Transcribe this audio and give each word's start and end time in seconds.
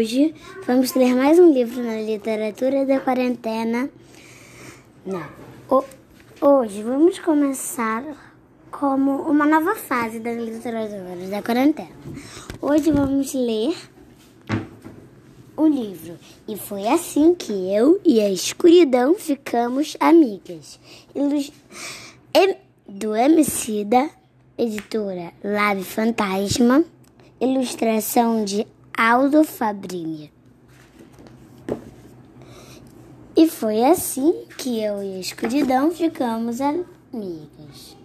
Hoje 0.00 0.34
vamos 0.66 0.94
ler 0.94 1.14
mais 1.14 1.38
um 1.38 1.52
livro 1.52 1.84
na 1.84 2.00
literatura 2.00 2.86
da 2.86 2.98
quarentena. 3.00 3.90
Não. 5.04 5.26
O, 5.68 5.84
hoje 6.40 6.82
vamos 6.82 7.18
começar 7.18 8.02
como 8.70 9.10
uma 9.30 9.44
nova 9.44 9.74
fase 9.74 10.18
da 10.18 10.32
literatura 10.32 11.14
da 11.28 11.42
quarentena. 11.42 11.90
Hoje 12.62 12.90
vamos 12.90 13.34
ler 13.34 13.76
o 15.54 15.66
livro. 15.66 16.18
E 16.48 16.56
foi 16.56 16.88
assim 16.88 17.34
que 17.34 17.52
eu 17.52 18.00
e 18.02 18.22
a 18.22 18.30
escuridão 18.30 19.16
ficamos 19.16 19.98
amigas. 20.00 20.80
Ilus 21.14 21.52
do 22.88 23.14
Emicida, 23.14 24.08
editora 24.56 25.34
Lave 25.44 25.84
Fantasma, 25.84 26.86
ilustração 27.38 28.46
de 28.46 28.66
Aldo 29.02 29.44
Fabrini. 29.44 30.30
E 33.34 33.48
foi 33.48 33.82
assim 33.82 34.44
que 34.58 34.78
eu 34.78 35.02
e 35.02 35.14
a 35.14 35.18
escuridão 35.18 35.90
ficamos 35.90 36.60
amigas. 36.60 37.96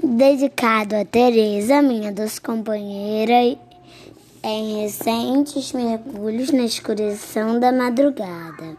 Dedicado 0.00 0.94
a 0.94 1.04
Teresa, 1.04 1.82
minha 1.82 2.12
doce 2.12 2.40
companheira, 2.40 3.58
em 4.44 4.82
recentes 4.82 5.72
mergulhos 5.72 6.52
na 6.52 6.62
escuridão 6.62 7.58
da 7.58 7.72
madrugada, 7.72 8.76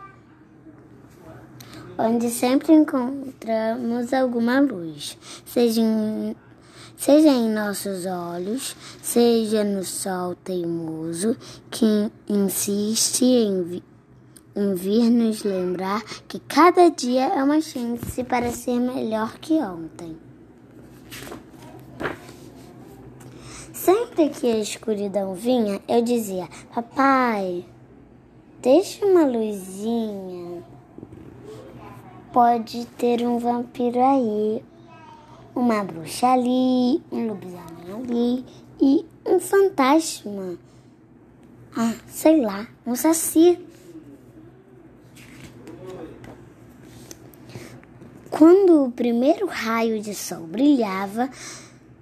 onde 1.98 2.30
sempre 2.30 2.72
encontramos 2.72 4.14
alguma 4.14 4.62
luz, 4.62 5.18
seja 5.46 5.82
em 5.82 6.34
seja 6.98 7.30
em 7.30 7.50
nossos 7.50 8.06
olhos, 8.06 8.76
seja 9.02 9.64
no 9.64 9.84
sol 9.84 10.36
teimoso 10.36 11.36
que 11.70 12.12
insiste 12.28 13.26
em, 13.26 13.64
vi 13.64 13.84
em 14.56 14.76
vir 14.76 15.10
nos 15.10 15.44
lembrar 15.44 16.04
que 16.28 16.40
cada 16.40 16.90
dia 16.90 17.26
é 17.26 17.44
uma 17.44 17.60
chance 17.60 18.24
para 18.24 18.52
ser 18.52 18.80
melhor 18.80 19.34
que 19.40 19.54
ontem. 19.54 20.16
Sempre 23.74 24.30
que 24.30 24.48
a 24.48 24.60
escuridão 24.60 25.34
vinha, 25.34 25.82
eu 25.88 26.02
dizia: 26.02 26.48
Papai, 26.74 27.66
deixa 28.62 29.06
uma 29.06 29.26
luzinha. 29.26 30.64
Pode 32.32 32.86
ter 32.98 33.28
um 33.28 33.38
vampiro 33.38 34.00
aí 34.02 34.64
uma 35.56 35.84
bruxa 35.84 36.28
ali, 36.28 37.02
um 37.12 37.28
lobisomem 37.28 37.94
ali 37.94 38.46
e 38.82 39.06
um 39.26 39.40
fantasma. 39.40 40.58
Ah, 41.76 41.94
sei 42.08 42.42
lá, 42.42 42.68
um 42.86 42.96
saci. 42.96 43.59
Quando 48.30 48.86
o 48.86 48.92
primeiro 48.92 49.46
raio 49.46 50.02
de 50.02 50.16
sol 50.16 50.48
brilhava, 50.48 51.30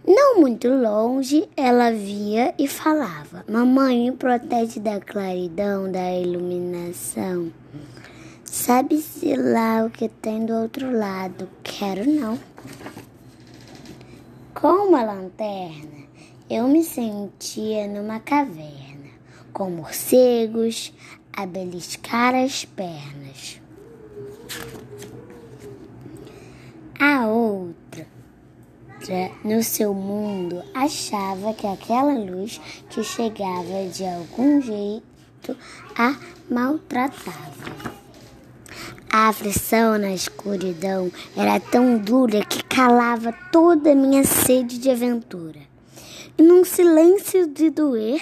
não 0.08 0.40
muito 0.40 0.68
longe, 0.68 1.48
ela 1.56 1.92
via 1.92 2.56
e 2.58 2.68
falava: 2.68 3.46
Mamãe, 3.48 4.10
me 4.10 4.16
protege 4.16 4.80
da 4.80 5.00
claridão, 5.00 5.92
da 5.92 6.12
iluminação. 6.14 7.52
Sabe-se 8.44 9.36
lá 9.36 9.86
o 9.86 9.90
que 9.90 10.10
tem 10.10 10.46
do 10.46 10.54
outro 10.54 10.92
lado? 10.92 11.48
Quero 11.64 12.10
não. 12.10 12.38
Com 14.62 14.90
uma 14.90 15.02
lanterna, 15.02 16.06
eu 16.48 16.68
me 16.68 16.84
sentia 16.84 17.88
numa 17.88 18.20
caverna, 18.20 19.10
com 19.52 19.72
morcegos 19.72 20.94
a 21.36 21.48
beliscar 21.48 22.36
as 22.36 22.64
pernas. 22.64 23.60
A 27.00 27.26
outra, 27.26 28.06
no 29.44 29.64
seu 29.64 29.96
mundo, 29.96 30.62
achava 30.76 31.56
que 31.56 31.66
aquela 31.66 32.14
luz 32.14 32.62
que 32.88 33.04
chegava 33.04 33.88
de 33.92 34.06
algum 34.06 34.62
jeito 34.62 35.58
a 35.98 36.16
maltratava. 36.48 38.01
A 39.14 39.28
aflição 39.28 39.98
na 39.98 40.14
escuridão 40.14 41.12
era 41.36 41.60
tão 41.60 41.98
dura 41.98 42.46
que 42.46 42.64
calava 42.64 43.34
toda 43.52 43.92
a 43.92 43.96
minha 43.96 44.24
sede 44.24 44.78
de 44.78 44.90
aventura. 44.90 45.60
E 46.38 46.42
num 46.42 46.64
silêncio 46.64 47.46
de 47.46 47.70
doer 47.70 48.22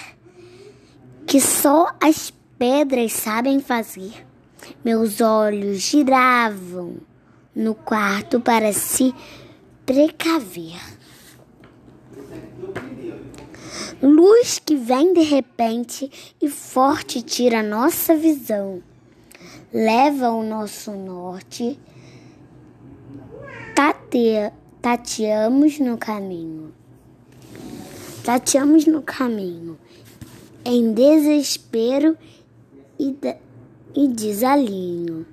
que 1.28 1.40
só 1.40 1.96
as 2.02 2.34
pedras 2.58 3.14
sabem 3.14 3.60
fazer, 3.60 4.26
meus 4.84 5.22
olhos 5.22 5.78
giravam 5.78 6.98
no 7.56 7.76
quarto 7.76 8.40
para 8.40 8.74
se 8.74 9.14
precaver. 9.86 10.82
Luz 14.02 14.58
que 14.58 14.76
vem 14.76 15.14
de 15.14 15.22
repente 15.22 16.36
e 16.42 16.50
forte 16.50 17.22
tira 17.22 17.62
nossa 17.62 18.16
visão 18.16 18.82
leva 19.74 20.32
o 20.32 20.44
nosso 20.44 20.92
norte, 20.92 21.80
tate, 23.76 24.52
tateamos 24.82 25.80
no 25.80 25.98
caminho. 25.98 26.74
Tateamos 28.24 28.86
no 28.86 29.02
caminho, 29.02 29.78
em 30.66 30.94
desespero 30.94 32.18
e, 33.00 33.16
e 33.96 34.08
desalinho, 34.08 35.26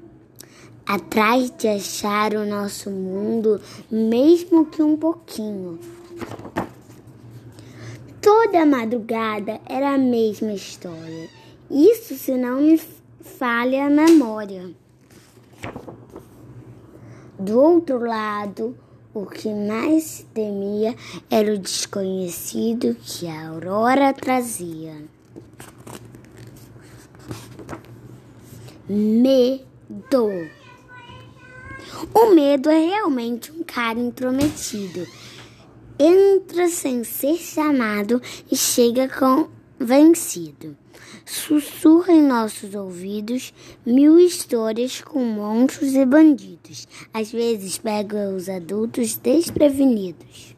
atrás 0.87 1.53
de 1.59 1.69
achar 1.69 2.35
o 2.35 2.47
nosso 2.47 2.91
mundo, 2.91 3.61
mesmo 3.91 4.67
que 4.67 4.83
um 4.83 4.97
pouquinho. 4.97 5.79
Toda 8.23 8.65
madrugada 8.65 9.61
era 9.67 9.95
a 9.95 9.99
mesma 9.99 10.53
história. 10.53 11.29
Isso 11.71 12.15
se 12.15 12.37
não 12.37 12.61
me 12.61 12.79
falha 13.27 13.87
a 13.87 13.91
memória. 13.91 14.71
Do 17.39 17.61
outro 17.61 17.99
lado, 17.99 18.79
o 19.13 19.27
que 19.27 19.53
mais 19.53 20.05
se 20.05 20.25
temia 20.27 20.95
era 21.31 21.53
o 21.53 21.59
desconhecido 21.59 22.95
que 22.95 23.27
a 23.27 23.49
aurora 23.49 24.15
trazia. 24.15 25.05
Medo. 28.89 29.67
O 32.15 32.35
medo 32.35 32.71
é 32.71 32.87
realmente 32.87 33.51
um 33.53 33.63
cara 33.65 33.99
intrometido. 33.99 35.07
Entra 35.99 36.69
sem 36.69 37.05
ser 37.05 37.37
chamado 37.37 38.23
e 38.51 38.57
chega 38.57 39.09
com 39.09 39.49
vencido 39.79 40.77
sussurra 41.25 42.13
em 42.13 42.23
nossos 42.23 42.75
ouvidos 42.75 43.53
mil 43.85 44.19
histórias 44.19 45.01
com 45.01 45.25
monstros 45.25 45.95
e 45.95 46.05
bandidos. 46.05 46.87
Às 47.13 47.33
vezes 47.33 47.79
pega 47.79 48.31
os 48.31 48.49
adultos 48.49 49.17
desprevenidos. 49.17 50.55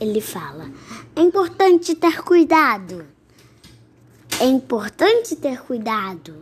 Ele 0.00 0.20
fala: 0.20 0.70
é 1.14 1.20
importante 1.20 1.94
ter 1.94 2.22
cuidado. 2.22 3.06
É 4.40 4.46
importante 4.46 5.36
ter 5.36 5.60
cuidado. 5.60 6.36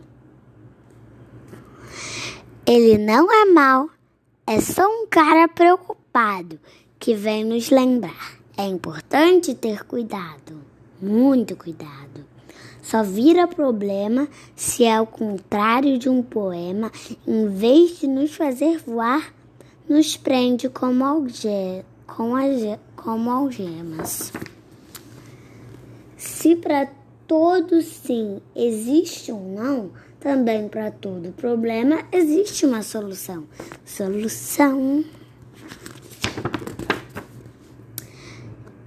Ele 2.65 2.97
não 2.97 3.29
é 3.31 3.45
mau, 3.45 3.89
é 4.45 4.61
só 4.61 4.87
um 4.87 5.07
cara 5.07 5.47
preocupado 5.47 5.98
que 6.99 7.15
vem 7.15 7.43
nos 7.43 7.69
lembrar. 7.69 8.39
É 8.57 8.65
importante 8.65 9.53
ter 9.53 9.85
cuidado, 9.85 10.61
muito 11.01 11.55
cuidado. 11.55 12.25
Só 12.81 13.03
vira 13.03 13.47
problema 13.47 14.27
se 14.55 14.83
é 14.83 14.99
o 14.99 15.05
contrário 15.05 15.97
de 15.97 16.09
um 16.09 16.23
poema, 16.23 16.91
em 17.27 17.47
vez 17.47 17.99
de 17.99 18.07
nos 18.07 18.35
fazer 18.35 18.79
voar, 18.79 19.33
nos 19.87 20.17
prende 20.17 20.67
como, 20.69 21.05
alge 21.05 21.85
com 22.07 22.33
como 22.95 23.29
algemas. 23.31 24.33
Se 26.17 26.55
para 26.55 26.89
todo 27.27 27.81
sim 27.81 28.41
existe 28.55 29.31
um 29.31 29.53
não, 29.53 29.91
também 30.19 30.67
para 30.67 30.91
todo 30.91 31.31
problema 31.33 32.03
existe 32.11 32.65
uma 32.65 32.81
solução. 32.81 33.45
Solução. 33.85 35.05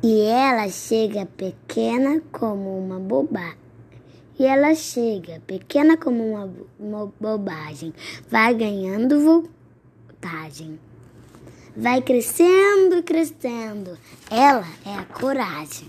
E 0.03 0.21
ela 0.23 0.69
chega 0.69 1.27
pequena 1.27 2.21
como 2.33 2.77
uma 2.77 2.99
bobagem. 2.99 3.57
E 4.37 4.45
ela 4.45 4.75
chega 4.75 5.41
pequena 5.47 5.97
como 5.97 6.25
uma, 6.33 6.51
uma 6.81 7.13
bobagem, 7.21 7.95
vai 8.29 8.53
ganhando 8.53 9.21
voltagem. 9.21 10.81
vai 11.77 12.03
crescendo 12.03 13.03
crescendo. 13.05 13.97
Ela 14.29 14.67
é 14.85 14.95
a 14.95 15.05
coragem. 15.05 15.87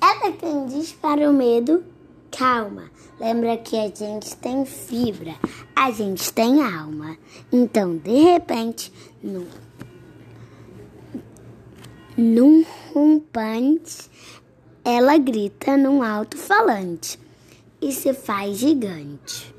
Ela 0.00 0.28
é 0.28 0.32
quem 0.32 0.66
diz 0.66 0.90
para 0.92 1.30
o 1.30 1.32
medo: 1.32 1.84
calma. 2.30 2.90
Lembra 3.20 3.56
que 3.58 3.76
a 3.76 3.86
gente 3.86 4.34
tem 4.38 4.64
fibra, 4.64 5.34
a 5.76 5.90
gente 5.90 6.32
tem 6.32 6.62
alma. 6.62 7.18
Então, 7.52 7.96
de 7.98 8.18
repente, 8.18 8.90
num, 9.22 9.46
num 12.16 12.64
rompante, 12.92 14.10
ela 14.84 15.16
grita 15.18 15.76
num 15.76 16.02
alto-falante 16.02 17.18
e 17.80 17.92
se 17.92 18.12
faz 18.12 18.58
gigante. 18.58 19.54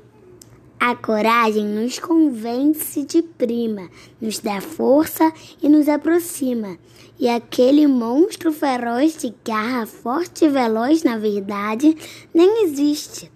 A 0.78 0.96
coragem 0.96 1.64
nos 1.64 2.00
convence 2.00 3.04
de 3.04 3.22
prima, 3.22 3.88
nos 4.20 4.40
dá 4.40 4.60
força 4.60 5.32
e 5.62 5.68
nos 5.68 5.88
aproxima. 5.88 6.76
E 7.20 7.28
aquele 7.28 7.86
monstro 7.86 8.52
feroz 8.52 9.16
de 9.16 9.32
garra 9.44 9.86
forte 9.86 10.44
e 10.44 10.48
veloz, 10.48 11.04
na 11.04 11.16
verdade, 11.16 11.96
nem 12.34 12.64
existe. 12.64 13.30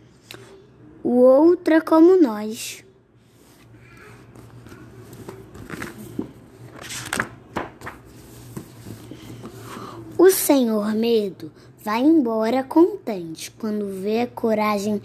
O 1.04 1.20
outro 1.20 1.74
é 1.74 1.80
como 1.80 2.20
nós. 2.20 2.84
O 10.18 10.30
senhor 10.46 10.94
medo 10.94 11.50
vai 11.82 12.02
embora 12.02 12.62
contente 12.62 13.50
quando 13.50 14.00
vê 14.00 14.20
a 14.20 14.26
coragem 14.28 15.02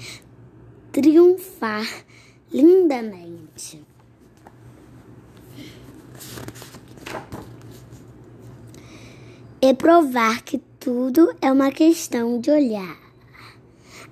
triunfar 0.91 1.83
lindamente. 2.53 3.83
E 9.59 9.73
provar 9.73 10.43
que 10.43 10.59
tudo 10.79 11.33
é 11.41 11.51
uma 11.51 11.71
questão 11.71 12.39
de 12.39 12.51
olhar. 12.51 12.99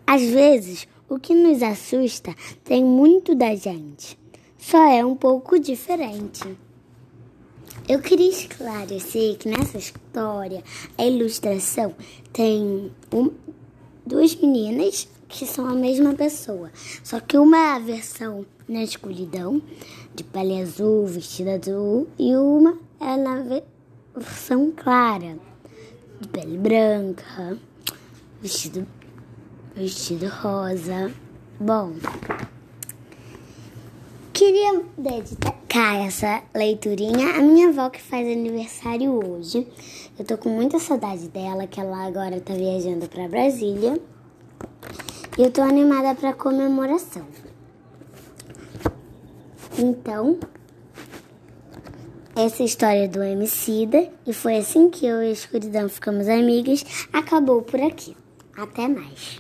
Às 0.08 0.24
vezes, 0.24 0.88
o 1.08 1.20
que 1.20 1.36
nos 1.36 1.62
assusta 1.62 2.36
tem 2.64 2.84
muito 2.84 3.36
da 3.36 3.54
gente, 3.54 4.18
só 4.58 4.84
é 4.92 5.06
um 5.06 5.16
pouco 5.16 5.60
diferente. 5.60 6.58
Eu 7.89 8.00
queria 8.00 8.30
esclarecer 8.30 9.36
que 9.39 9.50
nessa 9.50 9.80
história 9.80 10.63
a 10.95 11.03
ilustração 11.03 11.95
tem 12.31 12.91
um, 13.12 13.31
duas 14.06 14.36
meninas 14.36 15.07
que 15.27 15.47
são 15.47 15.65
a 15.65 15.74
mesma 15.74 16.13
pessoa, 16.13 16.71
só 17.03 17.19
que 17.19 17.36
uma 17.36 17.57
é 17.57 17.71
a 17.71 17.80
versão 17.80 18.45
na 18.68 18.83
escuridão, 18.83 19.59
de 20.13 20.24
pele 20.24 20.62
azul, 20.62 21.07
vestida 21.07 21.56
azul, 21.56 22.07
e 22.19 22.36
uma 22.36 22.77
é 23.00 23.18
na 23.18 23.63
versão 24.15 24.71
clara, 24.71 25.39
de 26.21 26.27
pele 26.27 26.59
branca, 26.59 27.57
vestido, 28.39 28.85
vestido 29.75 30.27
rosa. 30.27 31.12
Bom, 31.59 31.94
queria 34.31 34.83
dedicar 34.95 35.58
essa 35.77 36.42
leiturinha 36.56 37.36
à 37.36 37.42
minha 37.42 37.69
avó 37.69 37.89
que 37.89 38.01
faz 38.01 38.25
aniversário 38.25 39.12
hoje. 39.12 39.68
Eu 40.18 40.25
tô 40.25 40.38
com 40.38 40.50
muita 40.50 40.80
saudade 40.80 41.27
dela, 41.27 41.68
que 41.68 41.80
ela 41.80 42.06
agora 42.07 42.42
tá 42.42 42.54
viajando 42.54 43.07
para 43.07 43.27
Brasília. 43.27 44.01
E 45.38 45.42
eu 45.44 45.51
tô 45.51 45.62
animada 45.62 46.16
para 46.16 46.33
comemoração. 46.33 47.25
Então, 49.77 50.39
essa 52.36 52.63
história 52.63 53.07
do 53.07 53.21
Emicida, 53.21 54.10
e 54.25 54.33
foi 54.33 54.57
assim 54.57 54.89
que 54.89 55.06
eu 55.06 55.21
e 55.21 55.27
a 55.27 55.31
Escuridão 55.31 55.88
ficamos 55.88 56.27
amigas, 56.27 56.83
acabou 57.13 57.62
por 57.62 57.80
aqui. 57.80 58.18
Até 58.57 58.88
mais. 58.88 59.38